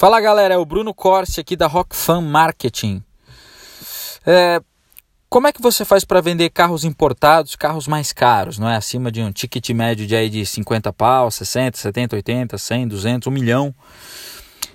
Fala 0.00 0.18
galera, 0.18 0.54
é 0.54 0.56
o 0.56 0.64
Bruno 0.64 0.94
Corsi 0.94 1.40
aqui 1.40 1.54
da 1.54 1.66
Rock 1.66 1.94
Fan 1.94 2.22
Marketing. 2.22 3.02
É, 4.26 4.58
como 5.28 5.46
é 5.46 5.52
que 5.52 5.60
você 5.60 5.84
faz 5.84 6.06
para 6.06 6.22
vender 6.22 6.48
carros 6.48 6.84
importados, 6.84 7.54
carros 7.54 7.86
mais 7.86 8.10
caros, 8.10 8.58
não 8.58 8.66
é? 8.66 8.76
Acima 8.76 9.12
de 9.12 9.20
um 9.20 9.30
ticket 9.30 9.68
médio 9.74 10.06
de, 10.06 10.16
aí 10.16 10.30
de 10.30 10.46
50 10.46 10.90
pau, 10.94 11.30
60, 11.30 11.76
70, 11.76 12.16
80, 12.16 12.56
100, 12.56 12.88
200, 12.88 13.26
1 13.26 13.30
milhão. 13.30 13.74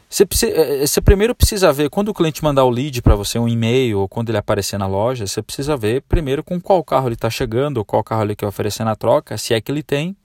Você, 0.08 0.28
precisa, 0.28 0.56
é, 0.56 0.86
você 0.86 1.02
primeiro 1.02 1.34
precisa 1.34 1.74
ver, 1.74 1.90
quando 1.90 2.10
o 2.10 2.14
cliente 2.14 2.44
mandar 2.44 2.64
o 2.64 2.70
lead 2.70 3.02
para 3.02 3.16
você, 3.16 3.40
um 3.40 3.48
e-mail, 3.48 4.02
ou 4.02 4.08
quando 4.08 4.30
ele 4.30 4.38
aparecer 4.38 4.78
na 4.78 4.86
loja, 4.86 5.26
você 5.26 5.42
precisa 5.42 5.76
ver 5.76 6.04
primeiro 6.04 6.44
com 6.44 6.62
qual 6.62 6.84
carro 6.84 7.08
ele 7.08 7.16
está 7.16 7.32
chegando, 7.32 7.84
qual 7.84 8.04
carro 8.04 8.22
ele 8.22 8.36
quer 8.36 8.46
oferecer 8.46 8.84
na 8.84 8.96
troca, 8.96 9.40
se 9.40 9.56
é 9.56 9.60
que 9.60 9.72
ele 9.72 9.82
tem. 9.82 10.16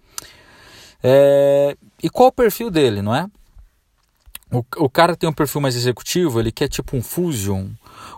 É, 1.03 1.75
e 2.03 2.11
qual 2.11 2.29
o 2.29 2.33
perfil 2.33 2.71
dele, 2.71 3.01
não 3.01 3.15
é? 3.15 3.27
O, 4.53 4.65
o 4.77 4.89
cara 4.89 5.17
tem 5.17 5.29
um 5.29 5.33
perfil 5.33 5.61
mais 5.61 5.77
executivo, 5.77 6.41
ele 6.41 6.51
quer 6.51 6.69
tipo 6.69 6.97
um 6.97 7.03
Fusion, 7.03 7.69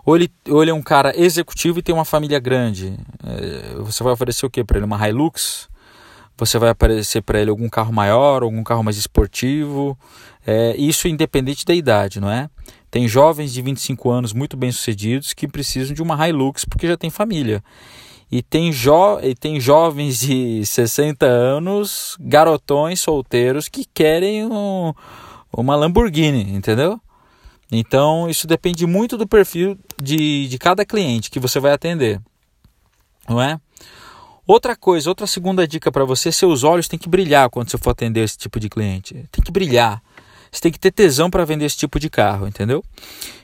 ou 0.05 0.15
ele, 0.15 0.31
ou 0.49 0.61
ele 0.61 0.71
é 0.71 0.73
um 0.73 0.81
cara 0.81 1.13
executivo 1.19 1.79
e 1.79 1.83
tem 1.83 1.93
uma 1.93 2.05
família 2.05 2.39
grande. 2.39 2.97
É, 3.23 3.75
você 3.79 4.03
vai 4.03 4.13
oferecer 4.13 4.45
o 4.45 4.49
que 4.49 4.63
para 4.63 4.77
ele? 4.77 4.85
Uma 4.85 5.07
Hilux? 5.07 5.69
Você 6.37 6.57
vai 6.57 6.71
oferecer 6.71 7.21
para 7.21 7.39
ele 7.39 7.51
algum 7.51 7.69
carro 7.69 7.93
maior, 7.93 8.41
algum 8.41 8.63
carro 8.63 8.83
mais 8.83 8.97
esportivo? 8.97 9.97
É, 10.45 10.75
isso 10.75 11.07
independente 11.07 11.63
da 11.63 11.75
idade, 11.75 12.19
não 12.19 12.29
é? 12.29 12.49
Tem 12.89 13.07
jovens 13.07 13.53
de 13.53 13.61
25 13.61 14.09
anos 14.09 14.33
muito 14.33 14.57
bem 14.57 14.71
sucedidos 14.71 15.33
que 15.33 15.47
precisam 15.47 15.93
de 15.93 16.01
uma 16.01 16.27
Hilux 16.27 16.65
porque 16.65 16.87
já 16.87 16.97
tem 16.97 17.09
família. 17.09 17.63
E 18.31 18.41
tem, 18.41 18.71
jo 18.71 19.19
e 19.21 19.35
tem 19.35 19.59
jovens 19.59 20.19
de 20.19 20.65
60 20.65 21.23
anos, 21.23 22.17
garotões 22.19 22.99
solteiros, 22.99 23.69
que 23.69 23.85
querem 23.93 24.43
um, 24.45 24.91
uma 25.61 25.75
Lamborghini, 25.75 26.53
entendeu? 26.53 26.99
Então 27.71 28.29
isso 28.29 28.45
depende 28.47 28.85
muito 28.85 29.17
do 29.17 29.27
perfil 29.27 29.77
de, 30.01 30.47
de 30.47 30.57
cada 30.57 30.85
cliente 30.85 31.31
que 31.31 31.39
você 31.39 31.59
vai 31.59 31.71
atender, 31.71 32.21
não 33.27 33.41
é? 33.41 33.59
Outra 34.45 34.75
coisa, 34.75 35.09
outra 35.09 35.25
segunda 35.25 35.65
dica 35.65 35.89
para 35.91 36.03
você, 36.03 36.31
seus 36.31 36.63
olhos 36.63 36.87
têm 36.87 36.99
que 36.99 37.07
brilhar 37.07 37.49
quando 37.49 37.69
você 37.69 37.77
for 37.77 37.91
atender 37.91 38.23
esse 38.23 38.37
tipo 38.37 38.59
de 38.59 38.67
cliente. 38.67 39.25
Tem 39.31 39.43
que 39.43 39.51
brilhar. 39.51 40.03
Você 40.51 40.61
tem 40.61 40.71
que 40.71 40.79
ter 40.79 40.91
tesão 40.91 41.29
para 41.29 41.45
vender 41.45 41.65
esse 41.65 41.77
tipo 41.77 41.97
de 41.97 42.09
carro, 42.09 42.45
entendeu? 42.45 42.83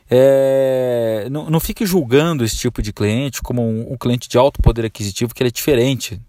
É, 0.09 1.27
não, 1.31 1.49
não 1.49 1.59
fique 1.59 1.85
julgando 1.85 2.44
esse 2.44 2.57
tipo 2.57 2.81
de 2.81 2.91
cliente 2.91 3.41
como 3.41 3.61
um, 3.61 3.94
um 3.94 3.97
cliente 3.97 4.27
de 4.27 4.38
alto 4.38 4.61
poder 4.61 4.85
aquisitivo 4.85 5.33
que 5.33 5.41
ele 5.41 5.49
é 5.49 5.51
diferente 5.51 6.21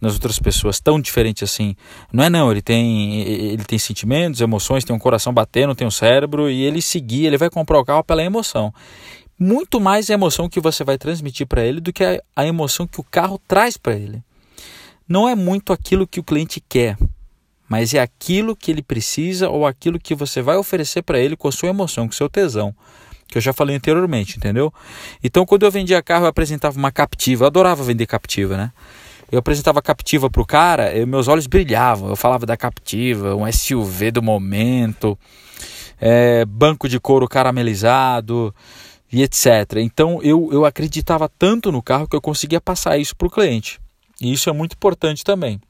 nas 0.00 0.14
outras 0.14 0.38
pessoas 0.38 0.80
tão 0.80 1.00
diferente 1.00 1.44
assim. 1.44 1.74
Não 2.12 2.24
é 2.24 2.30
não, 2.30 2.50
ele 2.50 2.62
tem 2.62 3.20
ele 3.20 3.64
tem 3.64 3.78
sentimentos, 3.78 4.40
emoções, 4.40 4.84
tem 4.84 4.94
um 4.94 4.98
coração 4.98 5.32
batendo, 5.32 5.74
tem 5.74 5.86
um 5.86 5.90
cérebro 5.90 6.50
e 6.50 6.62
ele 6.62 6.82
seguir, 6.82 7.26
ele 7.26 7.38
vai 7.38 7.50
comprar 7.50 7.78
o 7.78 7.84
carro 7.84 8.04
pela 8.04 8.22
emoção. 8.22 8.72
Muito 9.38 9.80
mais 9.80 10.08
a 10.08 10.14
emoção 10.14 10.48
que 10.48 10.60
você 10.60 10.82
vai 10.82 10.96
transmitir 10.96 11.46
para 11.46 11.64
ele 11.64 11.80
do 11.80 11.92
que 11.92 12.04
a, 12.04 12.20
a 12.34 12.46
emoção 12.46 12.86
que 12.86 13.00
o 13.00 13.04
carro 13.04 13.40
traz 13.46 13.76
para 13.76 13.94
ele. 13.94 14.22
Não 15.08 15.28
é 15.28 15.34
muito 15.34 15.72
aquilo 15.72 16.06
que 16.06 16.18
o 16.18 16.24
cliente 16.24 16.62
quer, 16.66 16.96
mas 17.68 17.92
é 17.94 18.00
aquilo 18.00 18.56
que 18.56 18.70
ele 18.70 18.82
precisa 18.82 19.48
ou 19.48 19.66
aquilo 19.66 20.00
que 20.00 20.14
você 20.14 20.40
vai 20.40 20.56
oferecer 20.56 21.02
para 21.02 21.18
ele 21.18 21.36
com 21.36 21.48
a 21.48 21.52
sua 21.52 21.68
emoção, 21.68 22.06
com 22.06 22.12
o 22.12 22.16
seu 22.16 22.28
tesão 22.28 22.74
que 23.28 23.36
eu 23.36 23.42
já 23.42 23.52
falei 23.52 23.74
anteriormente, 23.74 24.36
entendeu? 24.36 24.72
Então, 25.22 25.44
quando 25.44 25.64
eu 25.64 25.70
vendia 25.70 26.02
carro, 26.02 26.24
eu 26.24 26.28
apresentava 26.28 26.78
uma 26.78 26.92
captiva. 26.92 27.44
Eu 27.44 27.46
adorava 27.48 27.82
vender 27.82 28.06
captiva, 28.06 28.56
né? 28.56 28.72
Eu 29.30 29.38
apresentava 29.38 29.80
a 29.80 29.82
Captiva 29.82 30.30
para 30.30 30.42
o 30.42 30.46
cara, 30.46 30.94
eu, 30.94 31.06
meus 31.06 31.28
olhos 31.28 31.46
brilhavam. 31.46 32.08
Eu 32.08 32.16
falava 32.16 32.46
da 32.46 32.56
Captiva, 32.56 33.34
um 33.34 33.50
SUV 33.50 34.10
do 34.10 34.22
momento, 34.22 35.18
é, 36.00 36.44
banco 36.44 36.88
de 36.88 37.00
couro 37.00 37.28
caramelizado 37.28 38.54
e 39.12 39.22
etc. 39.22 39.78
Então 39.78 40.20
eu, 40.22 40.48
eu 40.52 40.64
acreditava 40.64 41.28
tanto 41.28 41.72
no 41.72 41.82
carro 41.82 42.06
que 42.06 42.14
eu 42.14 42.20
conseguia 42.20 42.60
passar 42.60 42.98
isso 42.98 43.16
para 43.16 43.26
o 43.26 43.30
cliente. 43.30 43.80
E 44.20 44.32
isso 44.32 44.48
é 44.48 44.52
muito 44.52 44.74
importante 44.74 45.24
também. 45.24 45.60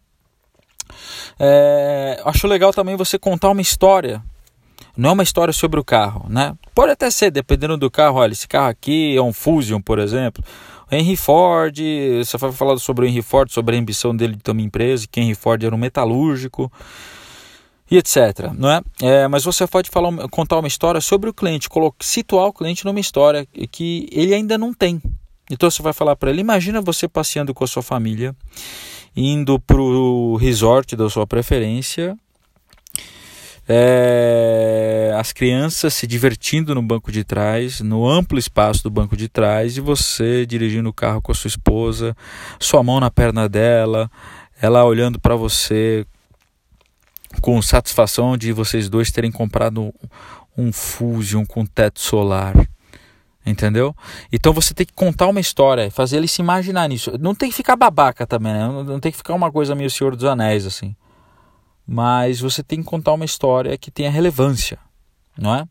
É, 1.39 2.21
acho 2.25 2.47
legal 2.47 2.73
também 2.73 2.95
você 2.95 3.19
contar 3.19 3.51
uma 3.51 3.63
história. 3.63 4.23
Não 4.97 5.11
é 5.11 5.13
uma 5.13 5.23
história 5.23 5.53
sobre 5.53 5.81
o 5.81 5.85
carro, 5.85 6.27
né? 6.29 6.55
Pode 6.75 6.93
até 6.93 7.11
ser, 7.11 7.31
dependendo 7.31 7.77
do 7.77 7.91
carro. 7.91 8.17
Olha, 8.17 8.33
esse 8.33 8.49
carro 8.49 8.69
aqui 8.69 9.17
é 9.17 9.21
um 9.21 9.33
Fusion, 9.33 9.81
por 9.81 9.99
exemplo 9.99 10.45
Henry 10.91 11.17
Ford, 11.17 11.77
você 12.19 12.39
vai 12.39 12.53
falar 12.53 12.79
sobre 12.79 13.07
o 13.07 13.09
Henry 13.09 13.23
Ford, 13.23 13.51
sobre 13.51 13.77
a 13.77 13.79
ambição 13.79 14.15
dele 14.15 14.37
de 14.37 14.43
ter 14.43 14.53
uma 14.53 14.63
empresa, 14.63 15.07
que 15.11 15.21
Henry 15.21 15.35
Ford 15.35 15.63
era 15.63 15.75
um 15.75 15.79
metalúrgico 15.79 16.71
e 17.91 17.97
etc. 17.97 18.53
Não 18.57 18.71
é? 18.71 18.81
é 19.03 19.29
mas 19.29 19.45
você 19.45 19.67
pode 19.67 19.91
falar, 19.91 20.13
contar 20.29 20.59
uma 20.59 20.69
história 20.69 21.01
sobre 21.01 21.29
o 21.29 21.35
cliente, 21.35 21.69
situar 22.01 22.47
o 22.47 22.53
cliente 22.53 22.85
numa 22.85 23.01
história 23.01 23.47
que 23.71 24.09
ele 24.13 24.35
ainda 24.35 24.57
não 24.57 24.73
tem. 24.73 25.03
Então 25.51 25.71
você 25.71 25.83
vai 25.83 25.93
falar 25.93 26.17
para 26.17 26.31
ele: 26.31 26.41
imagina 26.41 26.81
você 26.81 27.09
passeando 27.09 27.53
com 27.53 27.65
a 27.65 27.67
sua 27.67 27.83
família, 27.83 28.35
indo 29.17 29.59
para 29.59 29.81
o 29.81 30.37
resort 30.37 30.95
da 30.95 31.09
sua 31.11 31.27
preferência 31.27 32.17
é, 33.69 35.13
as 35.19 35.33
crianças 35.33 35.93
se 35.93 36.07
divertindo 36.07 36.75
no 36.75 36.83
banco 36.83 37.11
de 37.11 37.25
trás, 37.25 37.81
no 37.81 38.09
amplo 38.09 38.39
espaço 38.39 38.83
do 38.83 38.91
banco 38.91 39.17
de 39.17 39.29
trás, 39.29 39.77
e 39.77 39.81
você 39.81 40.47
dirigindo 40.47 40.89
o 40.89 40.93
carro 40.93 41.21
com 41.21 41.33
a 41.33 41.35
sua 41.35 41.49
esposa, 41.49 42.17
sua 42.61 42.83
mão 42.83 43.01
na 43.01 43.11
perna 43.11 43.49
dela, 43.49 44.11
ela 44.61 44.85
olhando 44.85 45.19
para 45.19 45.35
você 45.35 46.07
com 47.41 47.61
satisfação 47.61 48.37
de 48.37 48.53
vocês 48.53 48.89
dois 48.89 49.11
terem 49.11 49.33
comprado 49.33 49.93
um 50.57 50.73
Fusion 50.73 51.45
com 51.45 51.67
teto 51.67 52.01
solar. 52.01 52.55
Entendeu? 53.45 53.95
Então 54.33 54.53
você 54.53 54.75
tem 54.75 54.85
que 54.85 54.93
contar 54.93 55.29
uma 55.29 55.39
história, 55.39 55.89
fazer 55.89 56.17
ele 56.17 56.27
se 56.27 56.43
imaginar 56.43 56.89
nisso. 56.89 57.13
Não 57.21 57.33
tem 57.33 57.49
que 57.49 57.55
ficar 57.55 57.77
babaca 57.77 58.27
também, 58.27 58.53
né? 58.53 58.67
Não 58.85 58.99
tem 58.99 59.13
que 59.13 59.19
ficar 59.19 59.35
uma 59.35 59.53
coisa 59.53 59.73
meio 59.73 59.89
Senhor 59.89 60.17
dos 60.17 60.25
Anéis, 60.25 60.67
assim 60.67 60.97
mas 61.87 62.41
você 62.41 62.63
tem 62.63 62.81
que 62.81 62.89
contar 62.89 63.13
uma 63.13 63.25
história 63.25 63.77
que 63.79 63.91
tenha 63.91 64.11
relevância, 64.11 64.79
não 65.39 65.55
é? 65.55 65.65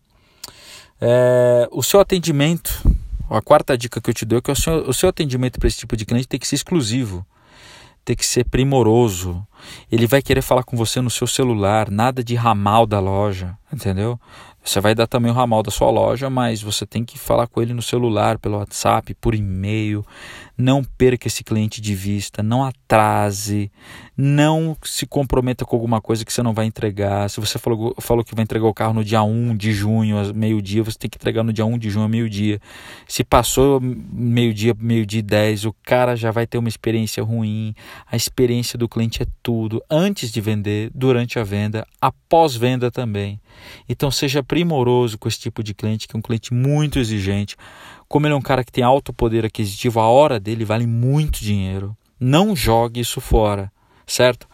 é 1.01 1.67
o 1.71 1.83
seu 1.83 1.99
atendimento, 1.99 2.81
a 3.29 3.41
quarta 3.41 3.77
dica 3.77 3.99
que 3.99 4.09
eu 4.09 4.13
te 4.13 4.25
dou 4.25 4.39
é 4.39 4.41
que 4.41 4.51
o 4.51 4.55
seu, 4.55 4.87
o 4.87 4.93
seu 4.93 5.09
atendimento 5.09 5.59
para 5.59 5.67
esse 5.67 5.79
tipo 5.79 5.97
de 5.97 6.05
cliente 6.05 6.27
tem 6.27 6.39
que 6.39 6.47
ser 6.47 6.55
exclusivo, 6.55 7.25
tem 8.03 8.15
que 8.15 8.25
ser 8.25 8.45
primoroso. 8.45 9.45
Ele 9.91 10.07
vai 10.07 10.21
querer 10.21 10.41
falar 10.41 10.63
com 10.63 10.75
você 10.75 11.01
no 11.01 11.09
seu 11.09 11.27
celular, 11.27 11.89
nada 11.89 12.23
de 12.23 12.35
ramal 12.35 12.85
da 12.85 12.99
loja, 12.99 13.57
entendeu? 13.71 14.19
Você 14.65 14.81
vai 14.81 14.95
dar 14.95 15.05
também 15.05 15.31
o 15.31 15.35
ramal 15.35 15.61
da 15.61 15.69
sua 15.69 15.91
loja, 15.91 16.27
mas 16.27 16.59
você 16.59 16.87
tem 16.87 17.05
que 17.05 17.19
falar 17.19 17.45
com 17.45 17.61
ele 17.61 17.71
no 17.71 17.83
celular, 17.83 18.39
pelo 18.39 18.57
WhatsApp, 18.57 19.13
por 19.13 19.35
e-mail. 19.35 20.03
Não 20.57 20.83
perca 20.83 21.27
esse 21.27 21.43
cliente 21.43 21.79
de 21.79 21.93
vista, 21.93 22.41
não 22.41 22.63
atrase, 22.63 23.71
não 24.17 24.75
se 24.81 25.05
comprometa 25.05 25.65
com 25.65 25.75
alguma 25.75 26.01
coisa 26.01 26.25
que 26.25 26.33
você 26.33 26.41
não 26.41 26.51
vai 26.51 26.65
entregar. 26.65 27.29
Se 27.29 27.39
você 27.39 27.59
falou, 27.59 27.93
falou 27.99 28.23
que 28.23 28.33
vai 28.33 28.41
entregar 28.41 28.65
o 28.65 28.73
carro 28.73 28.93
no 28.93 29.03
dia 29.03 29.21
1 29.21 29.55
de 29.55 29.71
junho, 29.71 30.33
meio-dia, 30.33 30.81
você 30.81 30.97
tem 30.97 31.11
que 31.11 31.17
entregar 31.17 31.43
no 31.43 31.53
dia 31.53 31.65
1 31.65 31.77
de 31.77 31.91
junho, 31.91 32.09
meio-dia. 32.09 32.59
Se 33.07 33.23
passou 33.23 33.79
meio-dia, 33.79 34.75
meio-dia 34.79 35.19
e 35.19 35.23
10, 35.23 35.65
o 35.65 35.75
cara 35.83 36.15
já 36.15 36.31
vai 36.31 36.47
ter 36.47 36.57
uma 36.57 36.69
experiência 36.69 37.23
ruim. 37.23 37.75
A 38.11 38.15
experiência 38.15 38.79
do 38.79 38.89
cliente 38.89 39.21
é 39.21 39.27
tudo. 39.43 39.54
Antes 39.89 40.31
de 40.31 40.41
vender, 40.41 40.91
durante 40.93 41.39
a 41.39 41.43
venda, 41.43 41.85
após 42.01 42.55
venda 42.55 42.91
também. 42.91 43.39
Então 43.87 44.11
seja 44.11 44.43
primoroso 44.43 45.17
com 45.17 45.27
esse 45.27 45.39
tipo 45.39 45.63
de 45.63 45.73
cliente, 45.73 46.07
que 46.07 46.15
é 46.15 46.19
um 46.19 46.21
cliente 46.21 46.53
muito 46.53 46.99
exigente. 46.99 47.55
Como 48.07 48.25
ele 48.27 48.33
é 48.33 48.37
um 48.37 48.41
cara 48.41 48.63
que 48.63 48.71
tem 48.71 48.83
alto 48.83 49.13
poder 49.13 49.45
aquisitivo, 49.45 49.99
a 49.99 50.07
hora 50.07 50.39
dele 50.39 50.65
vale 50.65 50.85
muito 50.85 51.39
dinheiro. 51.39 51.95
Não 52.19 52.55
jogue 52.55 52.99
isso 52.99 53.19
fora, 53.19 53.71
certo? 54.05 54.47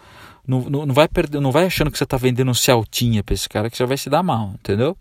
Não, 0.48 0.62
não, 0.62 0.86
não 0.86 0.94
vai 0.94 1.08
perder, 1.08 1.40
não 1.40 1.52
vai 1.52 1.66
achando 1.66 1.92
que 1.92 1.98
você 1.98 2.04
está 2.04 2.18
vendendo 2.18 2.50
um 2.52 2.54
Celtinha 2.54 3.24
para 3.24 3.34
esse 3.34 3.48
cara 3.48 3.70
que 3.70 3.78
você 3.78 3.86
vai 3.86 3.98
se 3.98 4.10
dar 4.10 4.24
mal, 4.24 4.54
entendeu? 4.54 4.98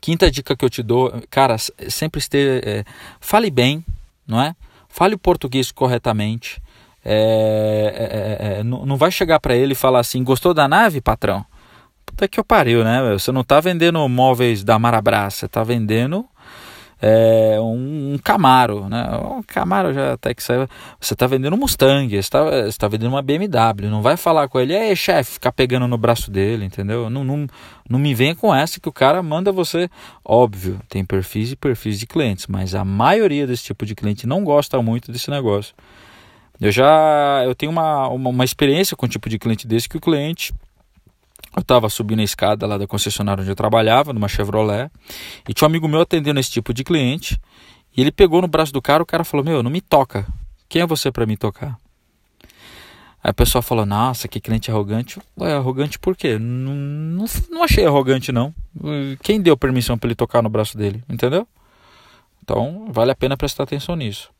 Quinta 0.00 0.30
dica 0.30 0.56
que 0.56 0.64
eu 0.64 0.70
te 0.70 0.82
dou, 0.82 1.12
cara, 1.28 1.56
sempre 1.58 2.20
esteja, 2.20 2.62
é, 2.64 2.84
fale 3.20 3.50
bem, 3.50 3.84
não 4.26 4.40
é? 4.40 4.54
Fale 4.88 5.14
o 5.14 5.18
português 5.18 5.70
corretamente. 5.70 6.60
É, 7.04 8.50
é, 8.50 8.56
é, 8.56 8.60
é 8.60 8.62
não, 8.62 8.84
não 8.84 8.96
vai 8.96 9.10
chegar 9.10 9.40
para 9.40 9.54
ele 9.54 9.72
e 9.72 9.76
falar 9.76 10.00
assim: 10.00 10.22
gostou 10.22 10.52
da 10.52 10.68
nave, 10.68 11.00
patrão? 11.00 11.44
puta 12.10 12.28
que 12.28 12.38
eu 12.38 12.44
pariu, 12.44 12.84
né? 12.84 13.12
Você 13.12 13.32
não 13.32 13.42
tá 13.42 13.60
vendendo 13.60 14.06
móveis 14.08 14.62
da 14.62 14.78
Marabras, 14.78 15.34
você 15.34 15.48
tá 15.48 15.62
vendendo 15.62 16.26
é, 17.00 17.58
um, 17.60 18.14
um, 18.14 18.18
Camaro, 18.22 18.88
né? 18.88 19.08
Um 19.24 19.42
Camaro 19.42 19.94
já 19.94 20.12
até 20.12 20.34
que 20.34 20.42
saiu. 20.42 20.68
Você 21.00 21.16
tá 21.16 21.26
vendendo 21.26 21.54
um 21.54 21.58
Mustang, 21.58 22.22
você 22.22 22.30
tá, 22.30 22.44
você 22.44 22.76
tá 22.76 22.88
vendendo 22.88 23.08
uma 23.08 23.22
BMW. 23.22 23.88
Não 23.88 24.02
vai 24.02 24.16
falar 24.16 24.48
com 24.48 24.60
ele, 24.60 24.74
é 24.74 24.94
chefe, 24.94 25.32
ficar 25.32 25.52
pegando 25.52 25.88
no 25.88 25.96
braço 25.96 26.30
dele, 26.30 26.66
entendeu? 26.66 27.08
Não, 27.08 27.24
não, 27.24 27.46
não 27.88 27.98
me 27.98 28.14
venha 28.14 28.34
com 28.34 28.54
essa 28.54 28.78
que 28.78 28.88
o 28.88 28.92
cara 28.92 29.22
manda 29.22 29.50
você. 29.50 29.88
Óbvio, 30.22 30.78
tem 30.88 31.04
perfis 31.04 31.52
e 31.52 31.56
perfis 31.56 31.98
de 31.98 32.06
clientes, 32.06 32.46
mas 32.46 32.74
a 32.74 32.84
maioria 32.84 33.46
desse 33.46 33.64
tipo 33.64 33.86
de 33.86 33.94
cliente 33.94 34.26
não 34.26 34.44
gosta 34.44 34.80
muito 34.82 35.10
desse 35.10 35.30
negócio. 35.30 35.74
Eu 36.60 36.70
já 36.70 37.42
eu 37.44 37.54
tenho 37.54 37.72
uma, 37.72 38.08
uma, 38.08 38.30
uma 38.30 38.44
experiência 38.44 38.96
com 38.96 39.06
um 39.06 39.08
tipo 39.08 39.28
de 39.28 39.38
cliente 39.38 39.66
desse 39.66 39.88
que 39.88 39.96
o 39.96 40.00
cliente 40.00 40.52
Eu 41.56 41.62
estava 41.62 41.88
subindo 41.88 42.20
a 42.20 42.24
escada 42.24 42.66
lá 42.66 42.76
da 42.76 42.86
concessionária 42.86 43.40
onde 43.40 43.50
eu 43.50 43.56
trabalhava, 43.56 44.12
numa 44.12 44.28
Chevrolet, 44.28 44.90
e 45.48 45.54
tinha 45.54 45.66
um 45.66 45.70
amigo 45.70 45.88
meu 45.88 46.02
atendendo 46.02 46.38
esse 46.38 46.50
tipo 46.50 46.74
de 46.74 46.84
cliente, 46.84 47.40
e 47.96 48.00
ele 48.00 48.12
pegou 48.12 48.40
no 48.40 48.48
braço 48.48 48.72
do 48.72 48.82
cara, 48.82 49.02
o 49.02 49.06
cara 49.06 49.24
falou: 49.24 49.44
Meu, 49.44 49.62
não 49.62 49.70
me 49.70 49.80
toca. 49.80 50.26
Quem 50.68 50.82
é 50.82 50.86
você 50.86 51.10
para 51.10 51.26
me 51.26 51.36
tocar? 51.36 51.78
Aí 53.22 53.30
a 53.30 53.34
pessoa 53.34 53.62
falou: 53.62 53.84
Nossa, 53.84 54.28
que 54.28 54.40
cliente 54.40 54.70
arrogante. 54.70 55.18
Ué, 55.38 55.52
arrogante 55.52 55.98
por 55.98 56.16
quê? 56.16 56.38
Não, 56.38 56.74
não, 56.74 57.24
não 57.50 57.62
achei 57.62 57.84
arrogante, 57.84 58.30
não. 58.30 58.54
Quem 59.22 59.40
deu 59.40 59.56
permissão 59.56 59.98
para 59.98 60.08
ele 60.08 60.14
tocar 60.14 60.42
no 60.42 60.48
braço 60.48 60.76
dele? 60.78 61.02
Entendeu? 61.08 61.46
Então, 62.42 62.86
vale 62.90 63.10
a 63.10 63.14
pena 63.14 63.36
prestar 63.36 63.64
atenção 63.64 63.96
nisso. 63.96 64.30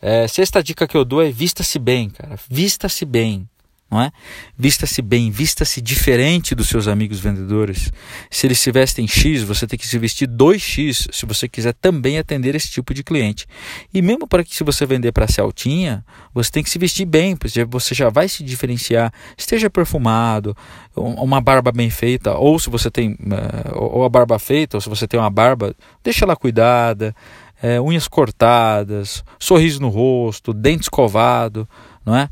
É, 0.00 0.26
sexta 0.26 0.62
dica 0.62 0.86
que 0.86 0.96
eu 0.96 1.04
dou 1.04 1.22
é 1.22 1.30
vista-se 1.30 1.78
bem, 1.78 2.10
cara. 2.10 2.36
Vista-se 2.48 3.04
bem 3.04 3.48
não 3.90 4.00
é? 4.00 4.12
Vista-se 4.56 5.02
bem, 5.02 5.30
vista-se 5.30 5.80
diferente 5.80 6.54
dos 6.54 6.68
seus 6.68 6.86
amigos 6.86 7.18
vendedores. 7.18 7.92
Se 8.30 8.46
eles 8.46 8.60
se 8.60 8.70
vestem 8.70 9.08
X, 9.08 9.42
você 9.42 9.66
tem 9.66 9.76
que 9.76 9.86
se 9.86 9.98
vestir 9.98 10.28
2X 10.28 11.08
se 11.12 11.26
você 11.26 11.48
quiser 11.48 11.74
também 11.74 12.16
atender 12.16 12.54
esse 12.54 12.70
tipo 12.70 12.94
de 12.94 13.02
cliente. 13.02 13.46
E 13.92 14.00
mesmo 14.00 14.28
para 14.28 14.44
que 14.44 14.54
se 14.54 14.62
você 14.62 14.86
vender 14.86 15.10
para 15.10 15.26
ser 15.26 15.40
altinha, 15.40 16.04
você 16.32 16.52
tem 16.52 16.62
que 16.62 16.70
se 16.70 16.78
vestir 16.78 17.04
bem, 17.04 17.34
porque 17.34 17.64
você 17.64 17.92
já 17.92 18.08
vai 18.08 18.28
se 18.28 18.44
diferenciar. 18.44 19.12
Esteja 19.36 19.68
perfumado, 19.68 20.56
uma 20.94 21.40
barba 21.40 21.72
bem 21.72 21.90
feita, 21.90 22.36
ou 22.36 22.60
se 22.60 22.70
você 22.70 22.90
tem 22.90 23.18
eh, 23.20 23.72
ou 23.74 24.04
a 24.04 24.08
barba 24.08 24.38
feita, 24.38 24.76
ou 24.76 24.80
se 24.80 24.88
você 24.88 25.08
tem 25.08 25.18
uma 25.18 25.30
barba, 25.30 25.74
deixa 26.04 26.24
ela 26.24 26.36
cuidada, 26.36 27.14
é, 27.62 27.80
unhas 27.80 28.08
cortadas, 28.08 29.24
sorriso 29.38 29.80
no 29.80 29.88
rosto, 29.88 30.52
dente 30.52 30.84
escovado, 30.84 31.68
não 32.04 32.16
é? 32.16 32.28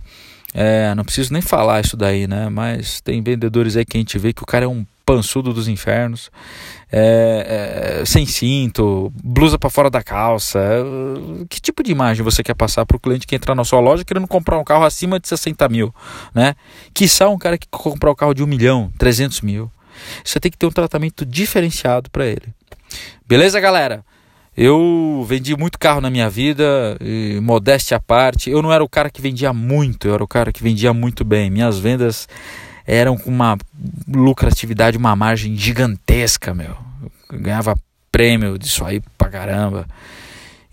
É, 0.55 0.95
não 0.95 1.05
preciso 1.05 1.33
nem 1.33 1.43
falar 1.43 1.81
isso 1.81 1.97
daí, 1.97 2.27
né? 2.27 2.49
Mas 2.49 3.01
tem 3.01 3.23
vendedores 3.23 3.77
aí 3.77 3.85
que 3.85 3.97
a 3.97 4.01
gente 4.01 4.19
vê 4.19 4.33
que 4.33 4.43
o 4.43 4.47
cara 4.47 4.65
é 4.65 4.69
um 4.69 4.85
pançudo 5.05 5.55
dos 5.55 5.69
infernos, 5.69 6.31
é, 6.93 8.01
é, 8.01 8.05
sem 8.05 8.27
cinto, 8.27 9.11
blusa 9.23 9.59
para 9.59 9.71
fora 9.71 9.89
da 9.89 10.03
calça. 10.03 10.59
É, 10.59 11.45
que 11.49 11.61
tipo 11.61 11.83
de 11.83 11.91
imagem 11.91 12.23
você 12.23 12.43
quer 12.43 12.55
passar 12.55 12.85
para 12.85 12.97
o 12.97 13.01
cliente 13.01 13.27
que 13.27 13.35
entrar 13.35 13.55
na 13.55 13.65
sua 13.65 13.81
loja 13.81 14.05
querendo 14.05 14.27
comprar 14.27 14.59
um 14.59 14.65
carro 14.65 14.85
acima 14.85 15.19
de 15.21 15.29
60 15.29 15.69
mil, 15.69 15.95
né? 16.35 16.55
Quiçá 16.93 17.29
um 17.29 17.39
cara 17.39 17.57
que 17.57 17.67
comprar 17.71 18.11
um 18.11 18.15
carro 18.15 18.35
de 18.35 18.43
1 18.43 18.47
milhão, 18.47 18.93
300 18.99 19.41
mil. 19.43 19.71
Você 20.25 20.39
tem 20.39 20.51
que 20.51 20.59
ter 20.59 20.67
um 20.67 20.71
tratamento 20.71 21.25
diferenciado 21.25 22.11
para 22.11 22.27
ele. 22.27 22.55
Beleza, 23.27 23.59
galera? 23.61 24.05
Eu 24.61 25.25
vendi 25.25 25.57
muito 25.57 25.79
carro 25.79 26.01
na 26.01 26.11
minha 26.11 26.29
vida, 26.29 26.99
modéstia 27.41 27.97
à 27.97 28.01
parte. 28.01 28.51
Eu 28.51 28.61
não 28.61 28.73
era 28.73 28.83
o 28.83 28.89
cara 28.89 29.09
que 29.09 29.23
vendia 29.23 29.53
muito, 29.53 30.09
eu 30.09 30.15
era 30.15 30.25
o 30.25 30.27
cara 30.27 30.53
que 30.53 30.61
vendia 30.61 30.93
muito 30.93 31.25
bem. 31.25 31.49
Minhas 31.49 31.79
vendas 31.79 32.27
eram 32.85 33.17
com 33.17 33.31
uma 33.31 33.57
lucratividade, 34.13 34.99
uma 34.99 35.15
margem 35.15 35.57
gigantesca, 35.57 36.53
meu. 36.53 36.77
Eu 37.31 37.39
ganhava 37.39 37.79
prêmio 38.11 38.59
disso 38.59 38.85
aí 38.85 39.01
pra 39.17 39.29
caramba. 39.29 39.87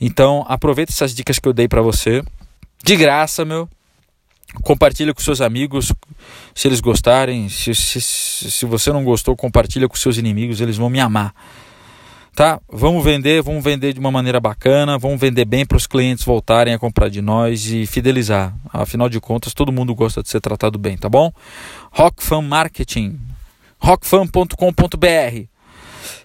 Então, 0.02 0.44
aproveita 0.48 0.92
essas 0.92 1.14
dicas 1.14 1.38
que 1.38 1.48
eu 1.48 1.54
dei 1.54 1.68
para 1.68 1.84
você. 1.84 2.24
De 2.84 2.96
graça, 2.96 3.46
meu. 3.46 3.70
Compartilha 4.64 5.14
com 5.14 5.22
seus 5.22 5.42
amigos 5.42 5.94
se 6.56 6.68
eles 6.68 6.80
gostarem. 6.80 7.50
Se, 7.50 7.76
se, 7.76 8.02
se 8.02 8.66
você 8.66 8.92
não 8.92 9.04
gostou, 9.04 9.36
compartilha 9.36 9.88
com 9.88 9.96
seus 9.96 10.18
inimigos, 10.18 10.60
eles 10.60 10.76
vão 10.76 10.90
me 10.90 11.00
amar 11.00 11.36
tá? 12.36 12.60
Vamos 12.70 13.04
vender, 13.04 13.42
vamos 13.42 13.64
vender 13.64 13.94
de 13.94 14.00
uma 14.00 14.12
maneira 14.12 14.42
bacana, 14.42 14.98
vamos 14.98 15.20
vender 15.20 15.46
bem 15.46 15.66
para 15.66 15.78
os 15.78 15.88
clientes 15.88 16.26
voltarem 16.26 16.74
a 16.74 16.78
comprar 16.80 17.10
de 17.10 17.22
nós 17.22 17.66
e 17.68 17.86
fidelizar. 17.86 18.54
Afinal 18.72 19.08
de 19.08 19.22
contas, 19.22 19.54
todo 19.54 19.72
mundo 19.72 19.96
gosta 19.96 20.22
de 20.22 20.28
ser 20.28 20.42
tratado 20.42 20.78
bem, 20.78 20.98
tá 20.98 21.08
bom? 21.08 21.32
Rockfan 21.92 22.42
Marketing, 22.42 23.18
rockfan.com.br. 23.80 25.48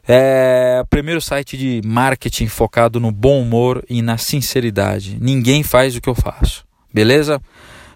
É 0.08 0.80
o 0.82 0.86
primeiro 0.86 1.20
site 1.20 1.56
de 1.56 1.80
marketing 1.84 2.48
focado 2.48 2.98
no 2.98 3.12
bom 3.12 3.40
humor 3.40 3.84
e 3.88 4.02
na 4.02 4.18
sinceridade. 4.18 5.16
Ninguém 5.20 5.62
faz 5.62 5.94
o 5.94 6.00
que 6.00 6.08
eu 6.08 6.14
faço. 6.14 6.64
Beleza? 6.92 7.40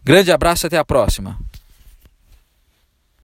Grande 0.05 0.31
abraço 0.31 0.67
até 0.67 0.79
a 0.79 0.85
próxima. 0.85 1.37